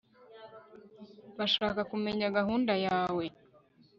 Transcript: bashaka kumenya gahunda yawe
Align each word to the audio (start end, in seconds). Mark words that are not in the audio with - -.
bashaka 1.37 1.81
kumenya 1.91 2.25
gahunda 2.37 2.73
yawe 2.85 3.25